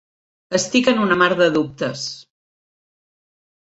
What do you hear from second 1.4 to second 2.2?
de dubtes.